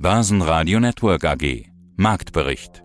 Börsenradio 0.00 0.78
Network 0.78 1.24
AG. 1.24 1.64
Marktbericht. 1.96 2.84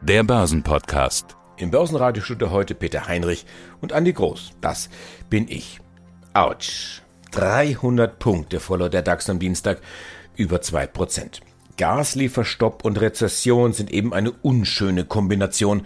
Der 0.00 0.22
Börsenpodcast. 0.22 1.36
Im 1.56 1.72
Börsenradiostudio 1.72 2.52
heute 2.52 2.76
Peter 2.76 3.08
Heinrich 3.08 3.46
und 3.80 3.92
Andi 3.92 4.12
Groß. 4.12 4.52
Das 4.60 4.88
bin 5.28 5.48
ich. 5.48 5.80
Autsch. 6.34 7.02
300 7.32 8.20
Punkte 8.20 8.60
verlor 8.60 8.88
der 8.88 9.02
DAX 9.02 9.28
am 9.28 9.40
Dienstag. 9.40 9.80
Über 10.36 10.58
2%. 10.58 11.40
Gaslieferstopp 11.78 12.84
und 12.84 13.00
Rezession 13.00 13.72
sind 13.72 13.90
eben 13.90 14.14
eine 14.14 14.30
unschöne 14.30 15.04
Kombination. 15.04 15.84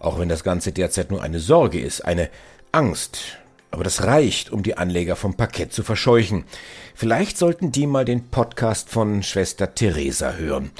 Auch 0.00 0.18
wenn 0.18 0.30
das 0.30 0.42
Ganze 0.42 0.72
derzeit 0.72 1.10
nur 1.10 1.22
eine 1.22 1.38
Sorge 1.38 1.80
ist, 1.80 2.00
eine 2.00 2.30
Angst. 2.72 3.36
Aber 3.70 3.84
das 3.84 4.04
reicht, 4.04 4.50
um 4.50 4.62
die 4.62 4.78
Anleger 4.78 5.14
vom 5.14 5.36
Parkett 5.36 5.72
zu 5.72 5.82
verscheuchen. 5.82 6.44
Vielleicht 6.94 7.36
sollten 7.36 7.70
die 7.70 7.86
mal 7.86 8.04
den 8.04 8.28
Podcast 8.28 8.88
von 8.88 9.22
Schwester 9.22 9.74
Theresa 9.74 10.32
hören. 10.34 10.70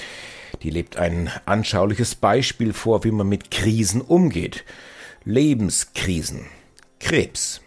Die 0.62 0.70
lebt 0.70 0.96
ein 0.96 1.30
anschauliches 1.44 2.14
Beispiel 2.14 2.72
vor, 2.72 3.04
wie 3.04 3.10
man 3.10 3.28
mit 3.28 3.50
Krisen 3.50 4.00
umgeht. 4.00 4.64
Lebenskrisen. 5.24 6.46
Krebs. 6.98 7.60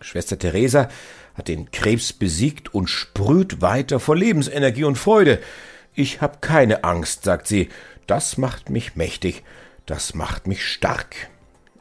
Schwester 0.00 0.38
Theresa 0.38 0.88
hat 1.34 1.48
den 1.48 1.70
Krebs 1.70 2.12
besiegt 2.12 2.72
und 2.74 2.88
sprüht 2.88 3.62
weiter 3.62 3.98
vor 3.98 4.16
Lebensenergie 4.16 4.84
und 4.84 4.96
Freude. 4.96 5.40
Ich 5.94 6.20
hab 6.20 6.42
keine 6.42 6.84
Angst, 6.84 7.24
sagt 7.24 7.46
sie. 7.46 7.70
Das 8.06 8.36
macht 8.36 8.70
mich 8.70 8.96
mächtig. 8.96 9.42
Das 9.86 10.14
macht 10.14 10.46
mich 10.46 10.64
stark. 10.64 11.30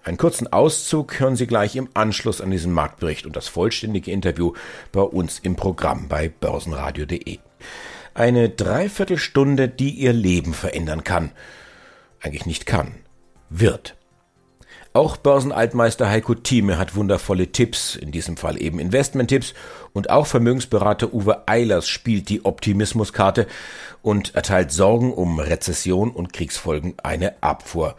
Einen 0.05 0.17
kurzen 0.17 0.53
Auszug 0.53 1.19
hören 1.19 1.35
Sie 1.35 1.47
gleich 1.47 1.75
im 1.75 1.89
Anschluss 1.95 2.39
an 2.39 2.51
diesen 2.51 2.71
Marktbericht 2.71 3.25
und 3.25 3.35
das 3.35 3.47
vollständige 3.47 4.11
Interview 4.11 4.53
bei 4.91 5.01
uns 5.01 5.39
im 5.39 5.55
Programm 5.55 6.07
bei 6.07 6.29
börsenradio.de. 6.29 7.39
Eine 8.13 8.49
Dreiviertelstunde, 8.49 9.67
die 9.67 9.89
Ihr 9.89 10.13
Leben 10.13 10.53
verändern 10.53 11.03
kann. 11.03 11.31
Eigentlich 12.21 12.45
nicht 12.45 12.67
kann. 12.67 12.93
Wird. 13.49 13.97
Auch 14.93 15.17
Börsenaltmeister 15.17 16.07
Heiko 16.07 16.35
Thieme 16.35 16.77
hat 16.77 16.95
wundervolle 16.95 17.51
Tipps, 17.51 17.95
in 17.95 18.11
diesem 18.11 18.37
Fall 18.37 18.61
eben 18.61 18.77
Investmenttipps, 18.77 19.55
und 19.91 20.11
auch 20.11 20.27
Vermögensberater 20.27 21.15
Uwe 21.15 21.47
Eilers 21.47 21.87
spielt 21.87 22.29
die 22.29 22.45
Optimismuskarte 22.45 23.47
und 24.03 24.35
erteilt 24.35 24.71
Sorgen 24.71 25.11
um 25.11 25.39
Rezession 25.39 26.11
und 26.11 26.31
Kriegsfolgen 26.31 26.93
eine 27.01 27.41
Abfuhr. 27.41 27.95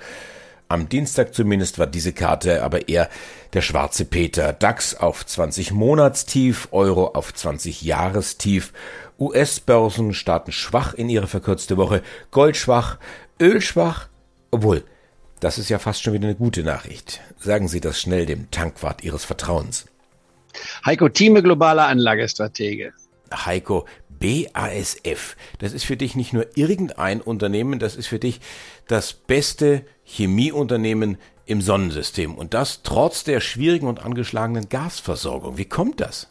Am 0.69 0.89
Dienstag 0.89 1.33
zumindest 1.33 1.79
war 1.79 1.87
diese 1.87 2.13
Karte 2.13 2.65
aber 2.65 2.89
eher 2.89 3.09
der 3.53 3.63
schwarze 3.63 4.05
Peter. 4.05 4.53
DAX 4.53 4.97
auf 4.97 5.25
20 5.25 5.71
Monatstief, 5.71 6.69
Euro 6.73 7.09
auf 7.09 7.33
20 7.33 7.83
Jahrestief. 7.83 8.73
US-Börsen 9.19 10.13
starten 10.13 10.51
schwach 10.51 10.93
in 10.95 11.09
ihre 11.09 11.29
verkürzte 11.29 11.77
Woche, 11.77 12.03
Gold 12.33 12.57
schwach, 12.57 12.99
Öl 13.41 13.61
schwach. 13.61 14.09
Obwohl, 14.51 14.83
das 15.39 15.59
ist 15.59 15.69
ja 15.69 15.79
fast 15.79 16.03
schon 16.03 16.15
wieder 16.15 16.27
eine 16.27 16.37
gute 16.37 16.65
Nachricht. 16.65 17.21
Sagen 17.39 17.69
Sie 17.69 17.81
das 17.81 18.01
schnell 18.01 18.27
dem 18.27 18.51
Tankwart 18.51 19.05
Ihres 19.05 19.25
Vertrauens. 19.25 19.87
Heiko 20.85 21.09
Thieme, 21.09 21.43
globaler 21.43 21.87
Anlagestratege. 21.87 22.93
Heiko, 23.33 23.87
BASF, 24.09 25.37
das 25.59 25.73
ist 25.73 25.85
für 25.85 25.97
dich 25.97 26.17
nicht 26.17 26.33
nur 26.33 26.47
irgendein 26.57 27.21
Unternehmen, 27.21 27.79
das 27.79 27.97
ist 27.97 28.07
für 28.07 28.19
dich 28.19 28.41
das 28.89 29.13
beste 29.13 29.85
Chemieunternehmen 30.05 31.19
im 31.45 31.61
Sonnensystem. 31.61 32.35
Und 32.35 32.55
das 32.55 32.83
trotz 32.83 33.25
der 33.25 33.41
schwierigen 33.41 33.87
und 33.87 34.05
angeschlagenen 34.05 34.69
Gasversorgung. 34.69 35.59
Wie 35.59 35.65
kommt 35.65 36.01
das? 36.01 36.29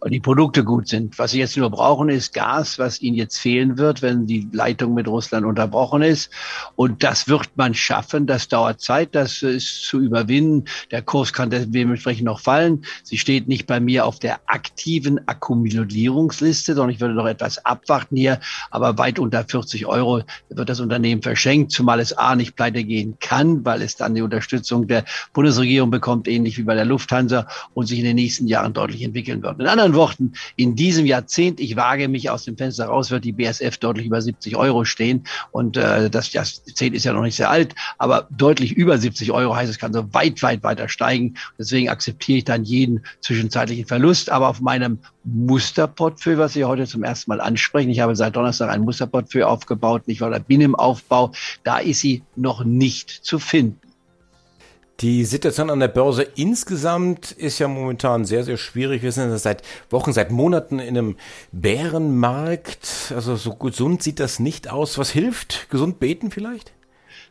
Weil 0.00 0.10
die 0.10 0.20
Produkte 0.20 0.64
gut 0.64 0.88
sind. 0.88 1.18
Was 1.18 1.32
sie 1.32 1.38
jetzt 1.38 1.56
nur 1.56 1.70
brauchen, 1.70 2.08
ist 2.08 2.32
Gas, 2.32 2.78
was 2.78 3.00
ihnen 3.00 3.16
jetzt 3.16 3.38
fehlen 3.38 3.78
wird, 3.78 4.02
wenn 4.02 4.26
die 4.26 4.48
Leitung 4.52 4.94
mit 4.94 5.08
Russland 5.08 5.46
unterbrochen 5.46 6.02
ist. 6.02 6.30
Und 6.76 7.02
das 7.02 7.28
wird 7.28 7.50
man 7.56 7.74
schaffen. 7.74 8.26
Das 8.26 8.48
dauert 8.48 8.80
Zeit, 8.80 9.14
das 9.14 9.42
ist 9.42 9.84
zu 9.84 10.00
überwinden. 10.00 10.64
Der 10.90 11.02
Kurs 11.02 11.32
kann 11.32 11.50
dementsprechend 11.50 12.24
noch 12.24 12.40
fallen. 12.40 12.84
Sie 13.02 13.18
steht 13.18 13.48
nicht 13.48 13.66
bei 13.66 13.80
mir 13.80 14.06
auf 14.06 14.18
der 14.18 14.40
aktiven 14.46 15.26
Akkumulierungsliste, 15.26 16.74
sondern 16.74 16.94
ich 16.94 17.00
würde 17.00 17.14
noch 17.14 17.26
etwas 17.26 17.64
abwarten 17.64 18.16
hier. 18.16 18.40
Aber 18.70 18.98
weit 18.98 19.18
unter 19.18 19.44
40 19.44 19.86
Euro 19.86 20.22
wird 20.48 20.68
das 20.68 20.80
Unternehmen 20.80 21.22
verschenkt, 21.22 21.72
zumal 21.72 22.00
es 22.00 22.12
A 22.12 22.34
nicht 22.36 22.56
pleite 22.56 22.84
gehen 22.84 23.16
kann, 23.20 23.64
weil 23.64 23.82
es 23.82 23.96
dann 23.96 24.14
die 24.14 24.22
Unterstützung 24.22 24.86
der 24.86 25.04
Bundesregierung 25.32 25.90
bekommt, 25.90 26.28
ähnlich 26.28 26.58
wie 26.58 26.62
bei 26.62 26.74
der 26.74 26.84
Lufthansa 26.84 27.46
und 27.74 27.86
sich 27.86 27.98
in 27.98 28.04
den 28.04 28.16
nächsten 28.16 28.46
Jahren 28.46 28.72
deutlich 28.72 29.02
entwickeln 29.02 29.42
wird. 29.42 29.61
In 29.62 29.68
anderen 29.68 29.94
Worten, 29.94 30.32
in 30.56 30.74
diesem 30.74 31.06
Jahrzehnt, 31.06 31.60
ich 31.60 31.76
wage 31.76 32.08
mich 32.08 32.30
aus 32.30 32.44
dem 32.44 32.56
Fenster 32.56 32.86
raus, 32.86 33.12
wird 33.12 33.24
die 33.24 33.32
BSF 33.32 33.78
deutlich 33.78 34.06
über 34.06 34.20
70 34.20 34.56
Euro 34.56 34.84
stehen. 34.84 35.24
Und 35.52 35.76
äh, 35.76 36.10
das 36.10 36.32
Jahrzehnt 36.32 36.96
ist 36.96 37.04
ja 37.04 37.12
noch 37.12 37.22
nicht 37.22 37.36
sehr 37.36 37.48
alt, 37.48 37.74
aber 37.98 38.26
deutlich 38.30 38.72
über 38.72 38.98
70 38.98 39.30
Euro 39.30 39.54
heißt, 39.54 39.70
es 39.70 39.78
kann 39.78 39.92
so 39.92 40.12
weit, 40.12 40.42
weit 40.42 40.64
weiter 40.64 40.88
steigen. 40.88 41.34
Deswegen 41.58 41.88
akzeptiere 41.88 42.38
ich 42.38 42.44
dann 42.44 42.64
jeden 42.64 43.04
zwischenzeitlichen 43.20 43.86
Verlust. 43.86 44.30
Aber 44.30 44.48
auf 44.48 44.60
meinem 44.60 44.98
Musterportfolio, 45.22 46.40
was 46.40 46.54
Sie 46.54 46.64
heute 46.64 46.86
zum 46.86 47.04
ersten 47.04 47.30
Mal 47.30 47.40
ansprechen, 47.40 47.90
ich 47.90 48.00
habe 48.00 48.16
seit 48.16 48.34
Donnerstag 48.34 48.68
ein 48.70 48.82
Musterportfolio 48.82 49.46
aufgebaut, 49.46 50.08
nicht 50.08 50.22
oder 50.22 50.40
bin 50.40 50.60
im 50.60 50.74
Aufbau, 50.74 51.32
da 51.62 51.78
ist 51.78 52.00
sie 52.00 52.22
noch 52.34 52.64
nicht 52.64 53.10
zu 53.10 53.38
finden. 53.38 53.91
Die 55.02 55.24
Situation 55.24 55.68
an 55.68 55.80
der 55.80 55.88
Börse 55.88 56.22
insgesamt 56.22 57.32
ist 57.32 57.58
ja 57.58 57.66
momentan 57.66 58.24
sehr, 58.24 58.44
sehr 58.44 58.56
schwierig. 58.56 59.02
Wir 59.02 59.10
sind 59.10 59.36
seit 59.36 59.62
Wochen, 59.90 60.12
seit 60.12 60.30
Monaten 60.30 60.78
in 60.78 60.96
einem 60.96 61.16
Bärenmarkt. 61.50 63.12
Also 63.12 63.34
so 63.34 63.56
gesund 63.56 64.04
sieht 64.04 64.20
das 64.20 64.38
nicht 64.38 64.70
aus. 64.70 64.98
Was 64.98 65.10
hilft? 65.10 65.68
Gesund 65.70 65.98
beten 65.98 66.30
vielleicht? 66.30 66.72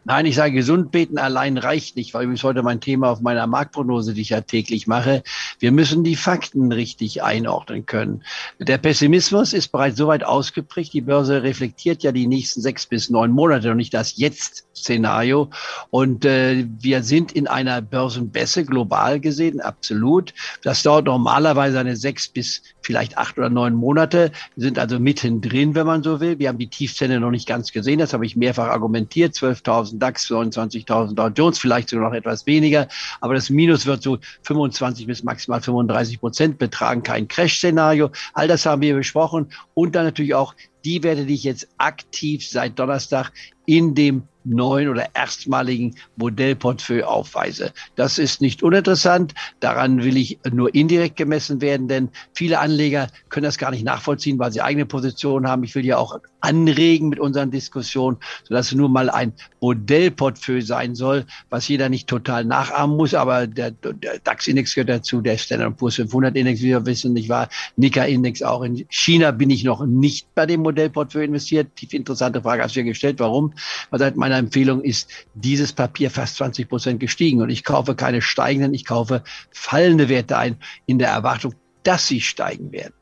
Nein, 0.04 0.26
ich 0.26 0.36
sage, 0.36 0.54
gesund 0.54 0.92
beten 0.92 1.18
allein 1.18 1.58
reicht 1.58 1.96
nicht, 1.96 2.14
weil 2.14 2.24
übrigens 2.24 2.44
heute 2.44 2.64
mein 2.64 2.82
Thema 2.82 3.10
auf 3.10 3.22
meiner 3.22 3.46
Marktprognose, 3.48 4.14
die 4.14 4.22
ich 4.22 4.30
ja 4.30 4.42
täglich 4.42 4.88
mache. 4.88 5.24
Wir 5.60 5.72
müssen 5.72 6.04
die 6.04 6.16
Fakten 6.16 6.72
richtig 6.72 7.24
einordnen 7.24 7.86
können. 7.86 8.24
Der 8.60 8.78
Pessimismus 8.78 9.54
ist 9.54 9.70
bereits 9.72 9.98
so 9.98 10.08
weit 10.08 10.24
ausgeprägt. 10.24 10.94
Die 10.94 11.02
Börse 11.02 11.44
reflektiert 11.44 12.04
ja 12.04 12.12
die 12.12 12.28
nächsten 12.28 12.62
sechs 12.62 12.86
bis 12.86 13.10
neun 13.10 13.32
Monate 13.32 13.72
und 13.72 13.78
nicht 13.78 13.94
das 13.94 14.18
Jetzt-Szenario. 14.18 15.50
Und 15.90 16.26
äh, 16.26 16.66
wir 16.80 17.04
sind 17.04 17.32
in 17.32 17.48
einer 17.48 17.82
Börsenbässe 17.82 18.66
global 18.66 19.20
gesehen, 19.20 19.62
absolut. 19.62 20.34
Das 20.64 20.84
dauert 20.84 21.06
normalerweise 21.06 21.80
eine 21.80 21.96
sechs 21.96 22.28
bis 22.28 22.64
vielleicht 22.82 23.18
acht 23.18 23.38
oder 23.38 23.50
neun 23.50 23.76
Monate. 23.76 24.32
Wir 24.56 24.64
sind 24.64 24.80
also 24.80 25.00
mittendrin, 25.00 25.76
wenn 25.76 25.86
man 25.86 26.04
so 26.04 26.20
will. 26.20 26.40
Wir 26.40 26.50
haben 26.50 26.58
die 26.58 26.68
Tiefstände 26.68 27.20
noch 27.20 27.32
nicht 27.32 27.48
ganz 27.48 27.72
gesehen. 27.72 28.00
Das 28.00 28.14
habe 28.14 28.26
ich 28.26 28.36
mehrfach 28.36 28.68
argumentiert. 28.68 29.36
12.000 29.36 29.71
20.000 29.72 30.00
DAX, 30.00 30.30
29.000 30.30 31.16
Dow 31.16 31.28
Jones, 31.28 31.60
vielleicht 31.60 31.90
sogar 31.90 32.10
noch 32.10 32.16
etwas 32.16 32.46
weniger. 32.46 32.88
Aber 33.22 33.34
das 33.34 33.50
Minus 33.50 33.86
wird 33.86 34.04
so 34.04 34.18
25 34.44 35.08
bis 35.08 35.24
maximal 35.24 35.62
35 35.62 36.20
Prozent 36.20 36.58
betragen. 36.58 37.04
Kein 37.04 37.28
Crash-Szenario. 37.28 38.12
All 38.34 38.48
das 38.48 38.66
haben 38.66 38.82
wir 38.82 38.96
besprochen. 38.96 39.48
Und 39.74 39.96
dann 39.96 40.06
natürlich 40.06 40.36
auch 40.36 40.54
die 40.86 41.04
Werte, 41.04 41.26
die 41.26 41.36
ich 41.36 41.44
jetzt 41.44 41.68
aktiv 41.78 42.48
seit 42.48 42.78
Donnerstag 42.78 43.32
in 43.66 43.96
dem 43.96 44.24
neuen 44.44 44.90
oder 44.90 45.08
erstmaligen 45.14 45.96
Modellportfolio 46.16 47.06
aufweise. 47.06 47.74
Das 47.96 48.18
ist 48.18 48.42
nicht 48.42 48.64
uninteressant. 48.64 49.34
Daran 49.60 50.04
will 50.04 50.18
ich 50.18 50.40
nur 50.52 50.74
indirekt 50.74 51.18
gemessen 51.18 51.62
werden, 51.62 51.88
denn 51.88 52.10
viele 52.34 52.60
Anleger 52.60 53.08
können 53.30 53.44
das 53.44 53.58
gar 53.58 53.72
nicht 53.72 53.86
nachvollziehen, 53.86 54.40
weil 54.40 54.52
sie 54.52 54.62
eigene 54.62 54.86
Positionen 54.86 55.48
haben. 55.48 55.64
Ich 55.64 55.76
will 55.76 55.86
ja 55.86 55.98
auch 55.98 56.20
anregen 56.40 57.10
mit 57.10 57.20
unseren 57.20 57.52
Diskussionen, 57.52 58.18
sodass 58.48 58.68
es 58.68 58.74
nur 58.74 58.90
mal 58.90 59.10
ein 59.10 59.34
Modellportfolio 59.60 60.62
sein 60.62 60.96
soll, 60.96 61.26
was 61.50 61.68
jeder 61.68 61.90
nicht 61.90 62.08
total 62.08 62.44
nachahmen 62.46 62.98
muss. 62.98 63.14
Aber 63.14 63.46
der, 63.46 63.72
der 63.72 64.20
DAX-Index 64.24 64.74
gehört 64.74 64.90
dazu, 64.90 65.22
der 65.22 65.38
Standard 65.38 65.78
Poor's 65.78 66.00
500-Index, 66.00 66.62
wie 66.62 66.70
wir 66.70 66.86
wissen, 66.86 67.14
nicht 67.14 67.30
wahr? 67.30 67.48
Nika-Index 67.76 68.42
auch. 68.42 68.64
In 68.64 68.86
China 68.90 69.32
bin 69.32 69.52
ich 69.52 69.64
noch 69.64 69.86
nicht 69.86 70.34
bei 70.34 70.48
dem 70.48 70.62
Modellportfolio 70.72 71.28
investiert. 71.28 71.76
Tief 71.76 71.94
interessante 71.94 72.42
Frage 72.42 72.64
hast 72.64 72.76
du 72.76 72.80
ja 72.80 72.86
gestellt. 72.86 73.20
Warum? 73.20 73.54
Weil 73.90 74.00
seit 74.00 74.16
meiner 74.16 74.38
Empfehlung 74.38 74.82
ist 74.82 75.12
dieses 75.34 75.74
Papier 75.74 76.10
fast 76.10 76.38
20 76.38 76.68
Prozent 76.70 77.00
gestiegen. 77.00 77.42
Und 77.42 77.50
ich 77.50 77.64
kaufe 77.64 77.96
keine 77.96 78.22
steigenden, 78.22 78.74
ich 78.74 78.86
kaufe 78.86 79.24
fallende 79.52 80.10
Werte 80.10 80.38
ein 80.38 80.58
in 80.86 81.00
der 81.00 81.10
Erwartung, 81.10 81.54
dass 81.84 82.08
sie 82.08 82.22
steigen 82.22 82.72
werden. 82.72 82.94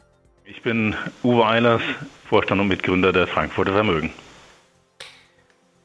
Ich 0.45 0.61
bin 0.63 0.95
Uwe 1.23 1.45
Eilers, 1.45 1.81
Vorstand 2.25 2.59
und 2.59 2.67
Mitgründer 2.67 3.13
der 3.13 3.27
Frankfurter 3.27 3.73
Vermögen. 3.73 4.11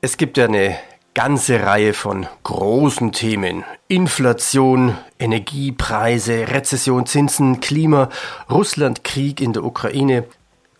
Es 0.00 0.16
gibt 0.16 0.36
ja 0.36 0.46
eine 0.46 0.76
ganze 1.14 1.62
Reihe 1.62 1.94
von 1.94 2.26
großen 2.42 3.12
Themen. 3.12 3.64
Inflation, 3.88 4.98
Energiepreise, 5.18 6.48
Rezession, 6.48 7.06
Zinsen, 7.06 7.60
Klima, 7.60 8.10
Russland, 8.50 9.04
Krieg 9.04 9.40
in 9.40 9.52
der 9.52 9.64
Ukraine. 9.64 10.24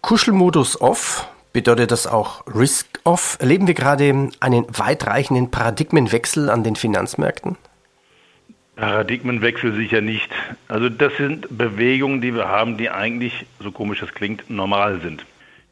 Kuschelmodus 0.05 0.83
off, 0.83 1.27
Bedeutet 1.55 1.93
das 1.93 2.09
auch 2.09 2.45
Risk-Off? 2.53 3.39
Erleben 3.41 3.69
wir 3.69 3.75
gerade 3.75 4.31
einen 4.41 4.67
weitreichenden 4.69 5.53
Paradigmenwechsel 5.53 6.51
an 6.51 6.65
den 6.65 6.75
Finanzmärkten? 6.75 7.56
Paradigmenwechsel 8.75 9.73
sicher 9.73 10.01
nicht. 10.01 10.29
Also 10.67 10.89
das 10.89 11.17
sind 11.17 11.56
Bewegungen, 11.56 12.21
die 12.21 12.35
wir 12.35 12.49
haben, 12.49 12.77
die 12.77 12.91
eigentlich, 12.91 13.47
so 13.61 13.71
komisch 13.71 14.01
das 14.01 14.12
klingt, 14.12 14.51
normal 14.51 15.01
sind. 15.01 15.25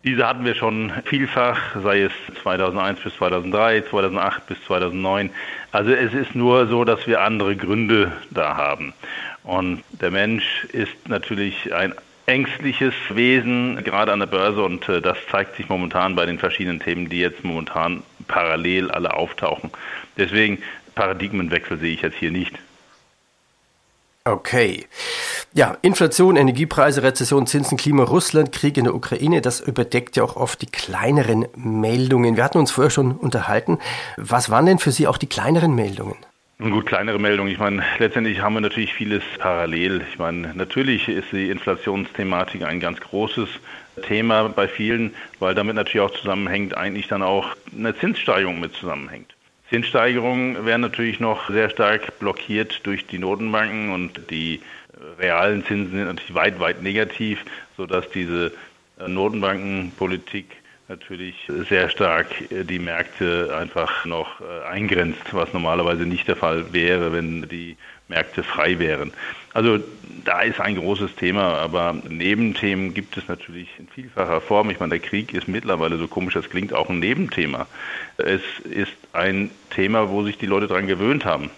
Diese 0.04 0.26
hatten 0.26 0.44
wir 0.44 0.54
schon 0.54 0.92
vielfach, 1.04 1.58
sei 1.82 2.02
es 2.02 2.12
2001 2.42 3.00
bis 3.00 3.16
2003, 3.16 3.82
2008 3.90 4.46
bis 4.46 4.64
2009. 4.64 5.30
Also 5.72 5.90
es 5.90 6.14
ist 6.14 6.34
nur 6.36 6.68
so, 6.68 6.84
dass 6.84 7.06
wir 7.08 7.20
andere 7.20 7.54
Gründe 7.56 8.12
da 8.30 8.56
haben. 8.56 8.94
Und 9.42 9.82
der 10.00 10.12
Mensch 10.12 10.64
ist 10.72 11.08
natürlich 11.08 11.74
ein 11.74 11.92
ängstliches 12.32 12.94
Wesen, 13.10 13.84
gerade 13.84 14.12
an 14.12 14.20
der 14.20 14.26
Börse. 14.26 14.62
Und 14.62 14.88
äh, 14.88 15.02
das 15.02 15.18
zeigt 15.30 15.56
sich 15.56 15.68
momentan 15.68 16.16
bei 16.16 16.24
den 16.24 16.38
verschiedenen 16.38 16.80
Themen, 16.80 17.08
die 17.08 17.20
jetzt 17.20 17.44
momentan 17.44 18.02
parallel 18.26 18.90
alle 18.90 19.14
auftauchen. 19.14 19.70
Deswegen 20.16 20.62
Paradigmenwechsel 20.94 21.78
sehe 21.78 21.94
ich 21.94 22.02
jetzt 22.02 22.16
hier 22.16 22.30
nicht. 22.30 22.58
Okay. 24.24 24.86
Ja, 25.52 25.76
Inflation, 25.82 26.36
Energiepreise, 26.36 27.02
Rezession, 27.02 27.46
Zinsen, 27.46 27.76
Klima, 27.76 28.04
Russland, 28.04 28.52
Krieg 28.52 28.78
in 28.78 28.84
der 28.84 28.94
Ukraine, 28.94 29.42
das 29.42 29.60
überdeckt 29.60 30.16
ja 30.16 30.22
auch 30.22 30.36
oft 30.36 30.62
die 30.62 30.66
kleineren 30.66 31.46
Meldungen. 31.56 32.36
Wir 32.36 32.44
hatten 32.44 32.58
uns 32.58 32.70
vorher 32.70 32.90
schon 32.90 33.12
unterhalten. 33.12 33.78
Was 34.16 34.48
waren 34.48 34.64
denn 34.64 34.78
für 34.78 34.92
Sie 34.92 35.06
auch 35.06 35.18
die 35.18 35.28
kleineren 35.28 35.74
Meldungen? 35.74 36.16
Gut, 36.70 36.86
kleinere 36.86 37.18
Meldungen. 37.18 37.50
Ich 37.52 37.58
meine, 37.58 37.82
letztendlich 37.98 38.40
haben 38.40 38.54
wir 38.54 38.60
natürlich 38.60 38.94
vieles 38.94 39.24
parallel. 39.38 40.02
Ich 40.08 40.18
meine, 40.20 40.54
natürlich 40.54 41.08
ist 41.08 41.32
die 41.32 41.50
Inflationsthematik 41.50 42.62
ein 42.62 42.78
ganz 42.78 43.00
großes 43.00 43.48
Thema 44.06 44.48
bei 44.48 44.68
vielen, 44.68 45.12
weil 45.40 45.56
damit 45.56 45.74
natürlich 45.74 46.06
auch 46.06 46.16
zusammenhängt, 46.16 46.76
eigentlich 46.76 47.08
dann 47.08 47.22
auch 47.22 47.56
eine 47.76 47.96
Zinssteigerung 47.96 48.60
mit 48.60 48.74
zusammenhängt. 48.74 49.34
Zinssteigerungen 49.70 50.64
werden 50.64 50.82
natürlich 50.82 51.18
noch 51.18 51.50
sehr 51.50 51.68
stark 51.68 52.20
blockiert 52.20 52.86
durch 52.86 53.08
die 53.08 53.18
Notenbanken 53.18 53.90
und 53.90 54.30
die 54.30 54.60
realen 55.18 55.64
Zinsen 55.64 55.96
sind 55.96 56.06
natürlich 56.06 56.34
weit, 56.34 56.60
weit 56.60 56.80
negativ, 56.80 57.44
sodass 57.76 58.08
diese 58.10 58.52
Notenbankenpolitik 59.04 60.61
natürlich 60.92 61.34
sehr 61.68 61.88
stark 61.88 62.26
die 62.50 62.78
Märkte 62.78 63.56
einfach 63.58 64.04
noch 64.04 64.42
eingrenzt, 64.68 65.32
was 65.32 65.52
normalerweise 65.54 66.04
nicht 66.04 66.28
der 66.28 66.36
Fall 66.36 66.72
wäre, 66.72 67.14
wenn 67.14 67.48
die 67.48 67.76
Märkte 68.08 68.42
frei 68.42 68.78
wären. 68.78 69.10
Also 69.54 69.78
da 70.24 70.42
ist 70.42 70.60
ein 70.60 70.76
großes 70.76 71.16
Thema, 71.16 71.54
aber 71.58 71.94
Nebenthemen 72.08 72.92
gibt 72.92 73.16
es 73.16 73.26
natürlich 73.26 73.68
in 73.78 73.88
vielfacher 73.88 74.42
Form. 74.42 74.68
Ich 74.68 74.80
meine, 74.80 74.90
der 74.90 75.08
Krieg 75.08 75.32
ist 75.32 75.48
mittlerweile, 75.48 75.96
so 75.96 76.08
komisch 76.08 76.34
das 76.34 76.50
klingt, 76.50 76.74
auch 76.74 76.90
ein 76.90 76.98
Nebenthema. 76.98 77.66
Es 78.18 78.42
ist 78.64 78.92
ein 79.14 79.50
Thema, 79.70 80.10
wo 80.10 80.22
sich 80.24 80.36
die 80.36 80.46
Leute 80.46 80.66
daran 80.66 80.86
gewöhnt 80.86 81.24
haben. 81.24 81.50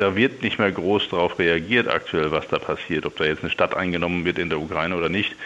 Da 0.00 0.16
wird 0.16 0.42
nicht 0.42 0.58
mehr 0.58 0.72
groß 0.72 1.10
darauf 1.10 1.38
reagiert 1.38 1.86
aktuell, 1.86 2.30
was 2.30 2.48
da 2.48 2.58
passiert, 2.58 3.04
ob 3.04 3.18
da 3.18 3.24
jetzt 3.24 3.42
eine 3.42 3.50
Stadt 3.50 3.74
eingenommen 3.76 4.24
wird 4.24 4.38
in 4.38 4.48
der 4.48 4.58
Ukraine 4.58 4.96
oder 4.96 5.10
nicht. 5.10 5.36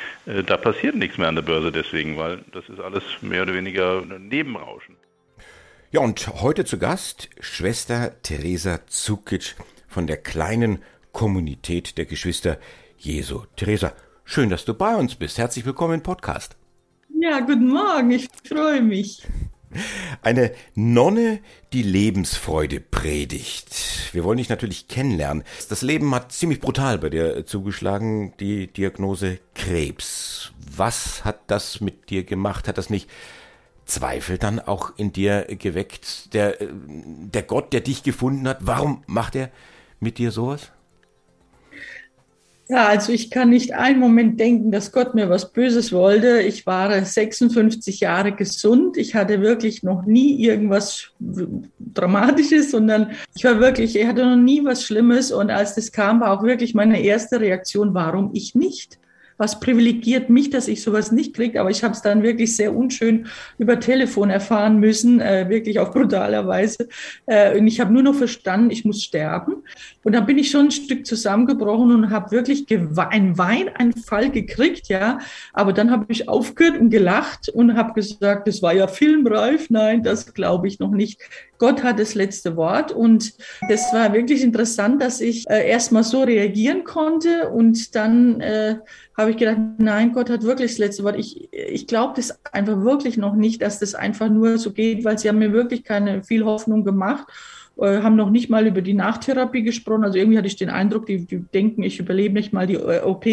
Da 0.47 0.57
passiert 0.57 0.95
nichts 0.95 1.19
mehr 1.19 1.27
an 1.27 1.35
der 1.35 1.43
Börse 1.43 1.73
deswegen, 1.73 2.17
weil 2.17 2.45
das 2.53 2.69
ist 2.69 2.79
alles 2.79 3.03
mehr 3.21 3.43
oder 3.43 3.53
weniger 3.53 4.03
ein 4.03 4.29
Nebenrauschen. 4.29 4.97
Ja, 5.91 6.03
und 6.03 6.29
heute 6.41 6.65
zu 6.65 6.79
Gast 6.79 7.31
Schwester 7.41 8.13
Theresa 8.23 8.87
Zukic 8.87 9.57
von 9.89 10.07
der 10.07 10.19
kleinen 10.19 10.79
Kommunität 11.11 11.99
der 11.99 12.05
Geschwister 12.05 12.59
Jesu. 12.97 13.43
Theresa, 13.57 13.93
schön, 14.25 14.51
dass 14.51 14.65
du 14.65 14.73
bei 14.73 14.95
uns 14.95 15.17
bist. 15.17 15.37
Herzlich 15.37 15.67
willkommen 15.67 15.95
im 15.95 16.03
Podcast. 16.05 16.57
Ja, 17.21 17.41
guten 17.41 17.71
Morgen, 17.71 18.13
ich 18.13 18.29
freue 18.47 18.83
mich. 18.83 19.27
Eine 20.23 20.53
Nonne, 20.75 21.41
die 21.73 21.83
Lebensfreude 21.83 22.81
predigt. 22.81 24.13
Wir 24.13 24.25
wollen 24.25 24.39
dich 24.39 24.49
natürlich 24.49 24.89
kennenlernen. 24.89 25.45
Das 25.69 25.83
Leben 25.83 26.15
hat 26.15 26.33
ziemlich 26.33 26.61
brutal 26.61 26.99
bei 26.99 27.11
dir 27.11 27.47
zugeschlagen, 27.47 28.35
die 28.39 28.67
Diagnose 28.69 29.39
Krebs. 29.55 30.53
Was 30.77 31.25
hat 31.25 31.41
das 31.49 31.81
mit 31.81 32.11
dir 32.11 32.25
gemacht? 32.25 32.69
Hat 32.69 32.79
das 32.79 32.91
nicht 32.91 33.09
Zweifel 33.87 34.39
dann 34.39 34.61
auch 34.61 34.93
in 34.97 35.13
dir 35.13 35.45
geweckt? 35.59 36.33
Der, 36.35 36.57
der 36.61 37.43
Gott, 37.43 37.73
der 37.73 37.81
dich 37.81 38.03
gefunden 38.03 38.49
hat, 38.49 38.59
warum 38.61 39.03
macht 39.07 39.35
er 39.37 39.51
mit 40.01 40.19
dir 40.19 40.31
sowas? 40.31 40.71
Ja, 42.67 42.87
also 42.87 43.13
ich 43.13 43.31
kann 43.31 43.51
nicht 43.51 43.75
einen 43.75 44.01
Moment 44.01 44.41
denken, 44.41 44.73
dass 44.73 44.91
Gott 44.91 45.15
mir 45.15 45.29
was 45.29 45.53
Böses 45.53 45.93
wollte. 45.93 46.41
Ich 46.41 46.65
war 46.65 47.05
56 47.05 48.01
Jahre 48.01 48.33
gesund. 48.33 48.97
Ich 48.97 49.15
hatte 49.15 49.43
wirklich 49.43 49.83
noch 49.83 50.07
nie 50.07 50.43
irgendwas 50.43 51.11
Dramatisches, 51.21 52.71
sondern 52.71 53.11
ich 53.37 53.45
war 53.45 53.61
wirklich, 53.61 53.97
ich 53.97 54.07
hatte 54.07 54.25
noch 54.25 54.37
nie 54.43 54.65
was 54.65 54.83
Schlimmes. 54.83 55.31
Und 55.31 55.51
als 55.51 55.75
das 55.75 55.93
kam, 55.93 56.21
war 56.21 56.31
auch 56.31 56.43
wirklich 56.43 56.75
meine 56.75 57.03
erste 57.03 57.39
Reaktion, 57.39 57.93
warum 57.93 58.31
ich 58.33 58.55
nicht? 58.55 58.99
Was 59.45 59.61
privilegiert 59.61 60.31
mich, 60.31 60.49
dass 60.49 60.69
ich 60.69 60.83
sowas 60.83 61.13
nicht 61.13 61.35
kriege, 61.35 61.61
aber 61.61 61.69
ich 61.69 61.85
habe 61.85 61.93
es 61.93 62.01
dann 62.01 62.23
wirklich 62.23 62.57
sehr 62.57 62.75
unschön 62.75 63.27
über 63.59 63.79
Telefon 63.79 64.31
erfahren 64.31 64.81
müssen, 64.81 65.21
äh, 65.21 65.51
wirklich 65.51 65.79
auf 65.79 65.93
brutaler 65.93 66.47
Weise. 66.47 66.89
Äh, 67.27 67.59
und 67.59 67.67
ich 67.67 67.79
habe 67.79 67.93
nur 67.93 68.03
noch 68.03 68.15
verstanden, 68.15 68.71
ich 68.71 68.87
muss 68.87 69.03
sterben. 69.03 69.57
Und 70.03 70.15
dann 70.15 70.25
bin 70.25 70.39
ich 70.39 70.51
schon 70.51 70.69
ein 70.69 70.71
Stück 70.71 71.05
zusammengebrochen 71.05 71.91
und 71.95 72.11
habe 72.11 72.31
wirklich 72.31 72.65
einen 72.71 73.37
Weineinfall 73.37 74.31
gekriegt, 74.31 74.89
ja. 74.89 75.19
Aber 75.53 75.75
dann 75.75 75.91
habe 75.91 76.07
ich 76.09 76.27
aufgehört 76.27 76.81
und 76.81 76.89
gelacht 76.89 77.51
und 77.51 77.77
habe 77.77 77.93
gesagt, 77.93 78.49
das 78.49 78.63
war 78.63 78.73
ja 78.73 78.87
filmreif. 78.87 79.69
Nein, 79.69 80.03
das 80.03 80.33
glaube 80.33 80.69
ich 80.69 80.79
noch 80.79 80.91
nicht. 80.91 81.21
Gott 81.59 81.83
hat 81.83 81.99
das 81.99 82.15
letzte 82.15 82.57
Wort. 82.57 82.93
Und 82.93 83.35
das 83.69 83.93
war 83.93 84.13
wirklich 84.13 84.43
interessant, 84.43 85.01
dass 85.01 85.21
ich 85.21 85.49
äh, 85.49 85.69
erstmal 85.69 86.05
so 86.05 86.23
reagieren 86.23 86.85
konnte 86.85 87.51
und 87.51 87.95
dann 87.95 88.41
äh, 88.41 88.77
habe 89.17 89.31
ich 89.31 89.37
gedacht, 89.37 89.59
nein, 89.79 90.13
Gott 90.13 90.31
hat 90.31 90.43
wirklich 90.43 90.73
das 90.73 90.79
letzte 90.79 91.05
Wort. 91.05 91.17
Ich, 91.19 91.53
ich 91.53 91.87
glaube 91.87 92.15
das 92.17 92.45
einfach 92.53 92.81
wirklich 92.83 93.17
noch 93.17 93.35
nicht, 93.35 93.63
dass 93.63 93.79
das 93.79 93.95
einfach 93.95 94.29
nur 94.29 94.59
so 94.59 94.73
geht, 94.73 95.05
weil 95.05 95.19
sie 95.19 95.29
haben 95.29 95.39
mir 95.39 95.53
wirklich 95.53 95.85
keine 95.85 96.23
viel 96.23 96.45
Hoffnung 96.45 96.85
gemacht 96.85 97.27
äh, 97.77 98.03
haben 98.03 98.15
noch 98.15 98.31
nicht 98.31 98.51
mal 98.51 98.67
über 98.67 98.83
die 98.83 98.95
Nachtherapie 98.95 99.63
gesprochen. 99.63 100.05
Also 100.05 100.19
irgendwie 100.19 100.39
hatte 100.39 100.47
ich 100.47 100.57
den 100.57 100.71
Eindruck, 100.71 101.07
die, 101.07 101.27
die 101.27 101.41
denken, 101.41 101.83
ich 101.83 101.99
überlebe 101.99 102.35
nicht 102.35 102.53
mal 102.53 102.67
die 102.67 102.75
äh, 102.75 103.03
OP. 103.03 103.27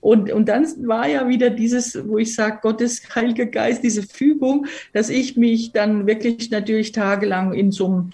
Und, 0.00 0.32
und 0.32 0.48
dann 0.48 0.66
war 0.86 1.06
ja 1.06 1.28
wieder 1.28 1.50
dieses, 1.50 2.08
wo 2.08 2.18
ich 2.18 2.34
sage, 2.34 2.60
Gottes 2.62 3.02
Heiliger 3.14 3.46
Geist, 3.46 3.82
diese 3.82 4.02
Fügung, 4.02 4.66
dass 4.92 5.10
ich 5.10 5.36
mich 5.36 5.72
dann 5.72 6.06
wirklich 6.06 6.50
natürlich 6.50 6.92
tagelang 6.92 7.52
in 7.52 7.72
so 7.72 7.86
einem 7.86 8.10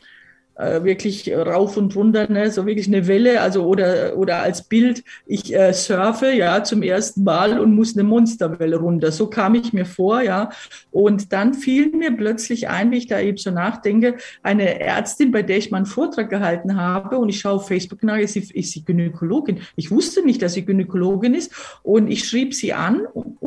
äh, 0.61 0.85
wirklich 0.85 1.33
rauf 1.35 1.77
und 1.77 1.95
runter, 1.97 2.31
ne? 2.31 2.51
so 2.51 2.67
wirklich 2.67 2.87
eine 2.87 3.07
Welle, 3.07 3.41
also 3.41 3.65
oder, 3.65 4.17
oder 4.17 4.43
als 4.43 4.63
Bild, 4.63 5.03
ich 5.27 5.55
äh, 5.55 5.73
surfe 5.73 6.33
ja 6.33 6.63
zum 6.63 6.83
ersten 6.83 7.25
Mal 7.25 7.59
und 7.59 7.75
muss 7.75 7.97
eine 7.97 8.05
Monsterwelle 8.05 8.77
runter. 8.77 9.11
So 9.13 9.29
kam 9.29 9.55
ich 9.55 9.73
mir 9.73 9.87
vor, 9.87 10.23
ja. 10.23 10.51
Und 10.91 11.33
dann 11.33 11.55
fiel 11.55 11.91
mir 11.91 12.17
plötzlich 12.17 12.69
ein, 12.69 12.91
wie 12.91 12.99
ich 12.99 13.07
da 13.07 13.21
eben 13.21 13.39
so 13.39 13.51
nachdenke, 13.51 14.17
eine 14.43 14.81
Ärztin, 14.81 15.33
bei 15.33 15.43
der 15.43 15.59
ich 15.59 15.71
mal 15.71 15.79
einen 15.79 15.87
Vortrag 15.87 16.31
gehalten 16.31 16.77
habe 16.77 17.19
und 17.19 17.29
ich 17.29 17.41
schaue 17.41 17.55
auf 17.55 17.69
Facebook 17.69 18.03
nach, 18.03 18.19
ist 18.19 18.35
sie, 18.35 18.41
ist 18.41 18.73
sie 18.73 18.85
Gynäkologin. 18.85 19.61
Ich 19.77 19.91
wusste 19.91 20.25
nicht, 20.25 20.43
dass 20.43 20.55
sie 20.55 20.65
Gynäkologin 20.65 21.35
ist 21.35 21.53
und 21.83 22.11
ich 22.11 22.29
schrieb 22.29 22.55
sie 22.55 22.73
an 22.73 23.07
und 23.07 23.39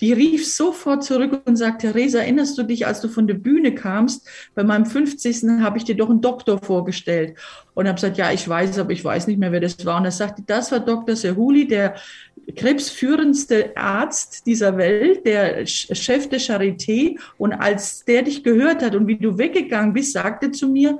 die 0.00 0.12
rief 0.12 0.46
sofort 0.46 1.04
zurück 1.04 1.42
und 1.44 1.56
sagte, 1.56 1.92
Theresa, 1.92 2.18
erinnerst 2.18 2.58
du 2.58 2.64
dich, 2.64 2.86
als 2.86 3.00
du 3.00 3.08
von 3.08 3.26
der 3.26 3.34
Bühne 3.34 3.74
kamst? 3.74 4.28
Bei 4.54 4.64
meinem 4.64 4.84
50. 4.84 5.60
habe 5.60 5.78
ich 5.78 5.84
dir 5.84 5.96
doch 5.96 6.10
einen 6.10 6.20
Doktor 6.20 6.51
vorgestellt. 6.58 7.36
Und 7.74 7.86
habe 7.86 7.94
gesagt, 7.94 8.18
ja, 8.18 8.32
ich 8.32 8.48
weiß, 8.48 8.78
aber 8.78 8.92
ich 8.92 9.04
weiß 9.04 9.26
nicht 9.26 9.38
mehr, 9.38 9.52
wer 9.52 9.60
das 9.60 9.84
war. 9.84 9.98
Und 9.98 10.04
er 10.04 10.10
sagte, 10.10 10.42
das 10.46 10.70
war 10.72 10.80
Dr. 10.80 11.16
Sehuli, 11.16 11.66
der 11.66 11.94
krebsführendste 12.56 13.76
Arzt 13.76 14.46
dieser 14.46 14.76
Welt, 14.76 15.24
der 15.26 15.66
Chef 15.66 16.28
der 16.28 16.40
Charité. 16.40 17.18
Und 17.38 17.52
als 17.52 18.04
der 18.04 18.22
dich 18.22 18.42
gehört 18.42 18.82
hat 18.82 18.94
und 18.94 19.06
wie 19.06 19.16
du 19.16 19.38
weggegangen 19.38 19.92
bist, 19.92 20.12
sagte 20.12 20.50
zu 20.50 20.68
mir, 20.68 20.98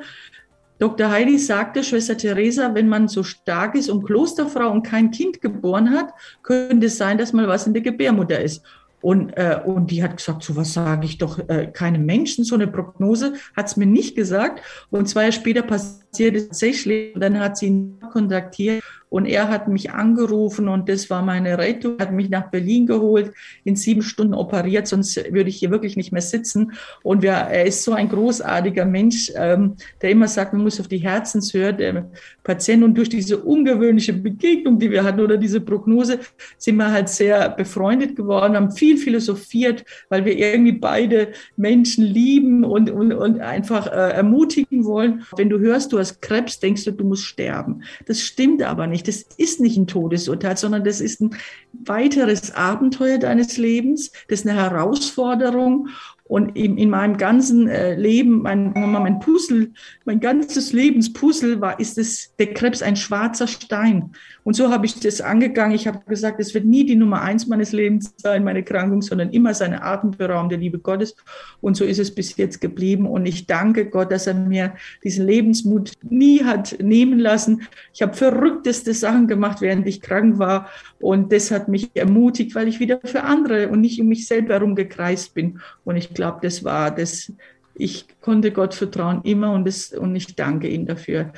Dr. 0.82 1.10
Heidi 1.10 1.38
sagte, 1.38 1.84
Schwester 1.84 2.16
Theresa, 2.16 2.74
wenn 2.74 2.88
man 2.88 3.06
so 3.06 3.22
stark 3.22 3.76
ist 3.76 3.88
und 3.88 4.02
Klosterfrau 4.02 4.68
und 4.72 4.82
kein 4.82 5.12
Kind 5.12 5.40
geboren 5.40 5.90
hat, 5.90 6.12
könnte 6.42 6.86
es 6.86 6.98
sein, 6.98 7.18
dass 7.18 7.32
mal 7.32 7.46
was 7.46 7.68
in 7.68 7.72
der 7.72 7.82
Gebärmutter 7.82 8.40
ist. 8.40 8.62
Und, 9.02 9.36
äh, 9.36 9.60
und 9.64 9.90
die 9.90 10.02
hat 10.02 10.16
gesagt, 10.16 10.42
so 10.42 10.56
was 10.56 10.72
sage 10.72 11.04
ich 11.04 11.18
doch 11.18 11.38
äh, 11.48 11.66
keinem 11.66 12.06
Menschen, 12.06 12.44
so 12.44 12.54
eine 12.54 12.68
Prognose 12.68 13.34
hat 13.54 13.66
es 13.66 13.76
mir 13.76 13.86
nicht 13.86 14.16
gesagt. 14.16 14.62
Und 14.90 15.08
zwei 15.08 15.22
Jahre 15.22 15.32
später 15.32 15.62
passiert 15.62 16.01
es 16.12 16.48
tatsächlich. 16.48 17.14
Und 17.14 17.20
dann 17.20 17.38
hat 17.38 17.56
sie 17.56 17.66
ihn 17.66 17.98
kontaktiert 18.12 18.82
und 19.12 19.26
er 19.26 19.50
hat 19.50 19.68
mich 19.68 19.90
angerufen 19.90 20.68
und 20.68 20.88
das 20.88 21.10
war 21.10 21.20
meine 21.22 21.58
Rettung, 21.58 21.98
hat 21.98 22.12
mich 22.12 22.30
nach 22.30 22.50
Berlin 22.50 22.86
geholt, 22.86 23.30
in 23.62 23.76
sieben 23.76 24.00
Stunden 24.00 24.32
operiert, 24.32 24.86
sonst 24.86 25.16
würde 25.30 25.50
ich 25.50 25.56
hier 25.56 25.70
wirklich 25.70 25.98
nicht 25.98 26.12
mehr 26.12 26.22
sitzen. 26.22 26.72
Und 27.02 27.20
wir, 27.20 27.32
er 27.32 27.66
ist 27.66 27.84
so 27.84 27.92
ein 27.92 28.08
großartiger 28.08 28.86
Mensch, 28.86 29.30
ähm, 29.36 29.74
der 30.00 30.12
immer 30.12 30.28
sagt, 30.28 30.54
man 30.54 30.62
muss 30.62 30.80
auf 30.80 30.88
die 30.88 30.96
Herzenshöhe 30.96 31.74
der 31.74 32.10
Patienten. 32.42 32.84
Und 32.84 32.96
durch 32.96 33.10
diese 33.10 33.36
ungewöhnliche 33.36 34.14
Begegnung, 34.14 34.78
die 34.78 34.90
wir 34.90 35.04
hatten 35.04 35.20
oder 35.20 35.36
diese 35.36 35.60
Prognose, 35.60 36.20
sind 36.56 36.76
wir 36.76 36.90
halt 36.90 37.10
sehr 37.10 37.50
befreundet 37.50 38.16
geworden, 38.16 38.56
haben 38.56 38.72
viel 38.72 38.96
philosophiert, 38.96 39.84
weil 40.08 40.24
wir 40.24 40.38
irgendwie 40.38 40.72
beide 40.72 41.32
Menschen 41.58 42.06
lieben 42.06 42.64
und, 42.64 42.88
und, 42.88 43.12
und 43.12 43.40
einfach 43.40 43.88
äh, 43.88 44.12
ermutigen 44.12 44.86
wollen. 44.86 45.24
Wenn 45.36 45.50
du 45.50 45.58
hörst, 45.58 45.92
du 45.92 45.98
hast 46.02 46.20
Krebs, 46.20 46.60
denkst 46.60 46.84
du, 46.84 46.92
du 46.92 47.04
musst 47.04 47.24
sterben. 47.24 47.82
Das 48.06 48.20
stimmt 48.20 48.62
aber 48.62 48.86
nicht. 48.86 49.08
Das 49.08 49.22
ist 49.36 49.60
nicht 49.60 49.76
ein 49.76 49.86
Todesurteil, 49.86 50.56
sondern 50.56 50.84
das 50.84 51.00
ist 51.00 51.20
ein 51.20 51.36
weiteres 51.72 52.54
Abenteuer 52.54 53.18
deines 53.18 53.56
Lebens. 53.56 54.12
Das 54.28 54.40
ist 54.40 54.46
eine 54.46 54.60
Herausforderung. 54.60 55.88
Und 56.32 56.56
in, 56.56 56.78
in 56.78 56.88
meinem 56.88 57.18
ganzen 57.18 57.68
äh, 57.68 57.94
Leben, 57.94 58.40
mein, 58.40 58.72
mein 58.72 59.20
Puzzle, 59.20 59.70
mein 60.06 60.18
ganzes 60.18 60.72
Lebenspuzzle 60.72 61.60
war, 61.60 61.78
ist 61.78 61.98
es, 61.98 62.34
der 62.38 62.54
Krebs 62.54 62.80
ein 62.80 62.96
schwarzer 62.96 63.46
Stein. 63.46 64.12
Und 64.42 64.54
so 64.54 64.70
habe 64.70 64.86
ich 64.86 64.98
das 64.98 65.20
angegangen. 65.20 65.74
Ich 65.74 65.86
habe 65.86 66.00
gesagt, 66.08 66.40
es 66.40 66.54
wird 66.54 66.64
nie 66.64 66.86
die 66.86 66.96
Nummer 66.96 67.20
eins 67.20 67.46
meines 67.48 67.72
Lebens 67.72 68.14
sein, 68.16 68.44
meine 68.44 68.62
Krankung, 68.62 69.02
sondern 69.02 69.28
immer 69.28 69.52
seine 69.52 69.82
atemberaubende 69.82 70.56
Liebe 70.56 70.78
Gottes. 70.78 71.14
Und 71.60 71.76
so 71.76 71.84
ist 71.84 71.98
es 71.98 72.14
bis 72.14 72.34
jetzt 72.38 72.62
geblieben. 72.62 73.06
Und 73.06 73.26
ich 73.26 73.46
danke 73.46 73.84
Gott, 73.84 74.10
dass 74.10 74.26
er 74.26 74.32
mir 74.32 74.72
diesen 75.04 75.26
Lebensmut 75.26 75.92
nie 76.02 76.44
hat 76.44 76.78
nehmen 76.80 77.18
lassen. 77.18 77.60
Ich 77.92 78.00
habe 78.00 78.14
verrückteste 78.14 78.94
Sachen 78.94 79.28
gemacht, 79.28 79.60
während 79.60 79.86
ich 79.86 80.00
krank 80.00 80.38
war. 80.38 80.70
Und 80.98 81.30
das 81.30 81.50
hat 81.50 81.68
mich 81.68 81.90
ermutigt, 81.94 82.54
weil 82.54 82.68
ich 82.68 82.80
wieder 82.80 83.00
für 83.04 83.24
andere 83.24 83.68
und 83.68 83.82
nicht 83.82 84.00
um 84.00 84.08
mich 84.08 84.26
selber 84.26 84.54
herumgekreist 84.54 85.34
bin. 85.34 85.60
Und 85.84 85.96
ich 85.96 86.14
glaube, 86.14 86.21
das 86.30 86.64
war 86.64 86.90
das. 86.90 87.32
Ich 87.74 88.06
konnte 88.20 88.52
Gott 88.52 88.74
vertrauen 88.74 89.22
immer 89.22 89.52
und, 89.52 89.64
das, 89.64 89.92
und 89.92 90.14
ich 90.14 90.34
danke 90.36 90.68
ihm 90.68 90.86
dafür. 90.86 91.32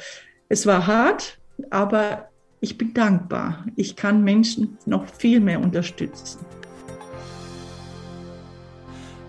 Es 0.48 0.66
war 0.66 0.86
hart, 0.86 1.38
aber 1.70 2.28
ich 2.60 2.76
bin 2.76 2.92
dankbar. 2.94 3.64
Ich 3.76 3.96
kann 3.96 4.24
Menschen 4.24 4.78
noch 4.86 5.06
viel 5.06 5.40
mehr 5.40 5.60
unterstützen. 5.60 6.44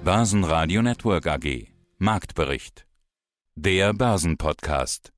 Börsenradio 0.04 0.82
Network 0.82 1.28
AG 1.28 1.68
Marktbericht. 1.98 2.86
Der 3.56 3.94
Börsenpodcast. 3.94 5.15